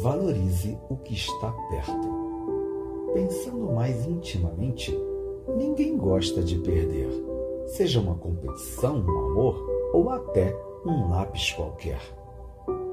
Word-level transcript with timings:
valorize 0.00 0.78
o 0.88 0.96
que 0.96 1.14
está 1.14 1.52
perto. 1.68 2.08
Pensando 3.12 3.72
mais 3.72 4.06
intimamente, 4.06 4.98
ninguém 5.56 5.96
gosta 5.96 6.42
de 6.42 6.58
perder, 6.58 7.08
seja 7.66 8.00
uma 8.00 8.14
competição, 8.14 8.96
um 8.96 9.30
amor 9.30 9.90
ou 9.92 10.10
até 10.10 10.56
um 10.86 11.10
lápis 11.10 11.52
qualquer. 11.52 12.00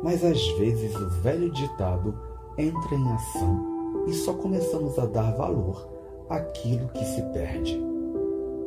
Mas 0.04 0.24
às 0.24 0.46
vezes 0.58 0.94
o 0.96 1.10
velho 1.22 1.50
ditado 1.52 2.14
entra 2.57 2.96
em 2.96 3.12
ação 3.14 4.05
e 4.08 4.14
só 4.14 4.34
começamos 4.34 5.00
a 5.00 5.05
dar 5.05 5.32
valor 5.36 5.88
àquilo 6.30 6.89
que 6.89 7.05
se 7.05 7.21
perde. 7.32 7.80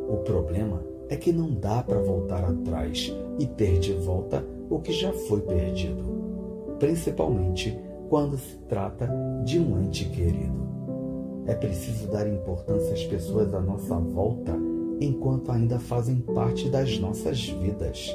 O 0.08 0.16
problema 0.24 0.82
é 1.10 1.16
que 1.16 1.32
não 1.32 1.52
dá 1.52 1.82
para 1.82 2.00
voltar 2.00 2.44
atrás 2.44 3.12
e 3.38 3.46
ter 3.46 3.78
de 3.78 3.92
volta 3.92 4.44
o 4.70 4.78
que 4.78 4.92
já 4.92 5.12
foi 5.12 5.40
perdido, 5.42 6.04
principalmente 6.78 7.89
quando 8.10 8.36
se 8.36 8.56
trata 8.68 9.08
de 9.44 9.60
um 9.60 9.80
ente 9.80 10.04
querido. 10.06 10.68
É 11.46 11.54
preciso 11.54 12.08
dar 12.08 12.26
importância 12.26 12.92
às 12.92 13.04
pessoas 13.04 13.54
à 13.54 13.60
nossa 13.60 13.94
volta 13.94 14.52
enquanto 15.00 15.52
ainda 15.52 15.78
fazem 15.78 16.16
parte 16.16 16.68
das 16.68 16.98
nossas 16.98 17.48
vidas. 17.48 18.14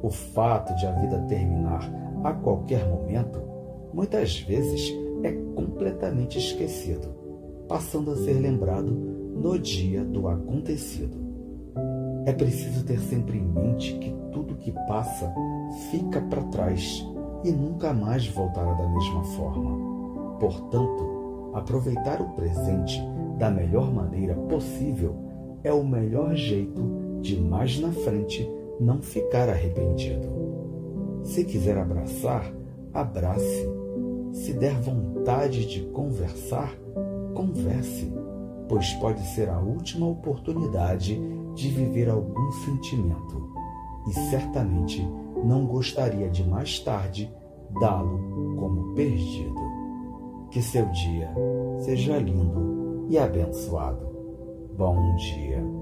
O 0.00 0.08
fato 0.08 0.72
de 0.76 0.86
a 0.86 0.92
vida 0.92 1.18
terminar 1.28 1.92
a 2.22 2.32
qualquer 2.32 2.88
momento, 2.88 3.42
muitas 3.92 4.38
vezes, 4.38 4.94
é 5.24 5.32
completamente 5.32 6.38
esquecido, 6.38 7.08
passando 7.66 8.12
a 8.12 8.16
ser 8.16 8.34
lembrado 8.34 8.92
no 8.92 9.58
dia 9.58 10.04
do 10.04 10.28
acontecido. 10.28 11.18
É 12.24 12.32
preciso 12.32 12.84
ter 12.84 13.00
sempre 13.00 13.38
em 13.38 13.44
mente 13.44 13.94
que 13.98 14.14
tudo 14.32 14.54
que 14.54 14.70
passa 14.86 15.32
fica 15.90 16.20
para 16.20 16.42
trás 16.44 17.04
e 17.44 17.50
nunca 17.50 17.92
mais 17.92 18.26
voltará 18.28 18.72
da 18.74 18.88
mesma 18.88 19.24
forma. 19.24 20.38
Portanto, 20.38 21.18
Aproveitar 21.58 22.20
o 22.20 22.28
presente 22.30 23.00
da 23.38 23.50
melhor 23.50 23.92
maneira 23.92 24.34
possível 24.34 25.14
é 25.64 25.72
o 25.72 25.84
melhor 25.84 26.34
jeito 26.34 26.82
de 27.20 27.40
mais 27.40 27.80
na 27.80 27.90
frente 27.90 28.48
não 28.78 29.00
ficar 29.00 29.48
arrependido. 29.48 30.28
Se 31.24 31.44
quiser 31.44 31.76
abraçar, 31.78 32.52
abrace. 32.92 33.68
Se 34.32 34.52
der 34.52 34.74
vontade 34.74 35.66
de 35.66 35.80
conversar, 35.86 36.72
converse, 37.34 38.12
pois 38.68 38.92
pode 38.94 39.20
ser 39.34 39.48
a 39.48 39.58
última 39.58 40.06
oportunidade 40.06 41.20
de 41.54 41.68
viver 41.70 42.08
algum 42.08 42.52
sentimento 42.64 43.50
e 44.06 44.12
certamente 44.30 45.04
não 45.44 45.66
gostaria 45.66 46.28
de 46.28 46.46
mais 46.48 46.78
tarde 46.78 47.32
dá-lo 47.80 48.56
como 48.58 48.94
perdido. 48.94 49.60
Que 50.50 50.62
seu 50.62 50.86
dia 50.86 51.30
seja 51.78 52.18
lindo 52.18 53.06
e 53.08 53.18
abençoado. 53.18 54.06
Bom 54.76 55.14
dia. 55.16 55.77